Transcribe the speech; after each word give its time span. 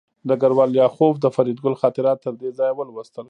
ډګروال 0.27 0.69
لیاخوف 0.73 1.15
د 1.19 1.25
فریدګل 1.35 1.73
خاطرات 1.81 2.17
تر 2.25 2.33
دې 2.41 2.49
ځایه 2.57 2.73
ولوستل 2.75 3.19